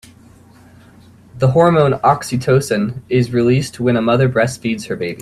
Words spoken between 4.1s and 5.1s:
breastfeeds her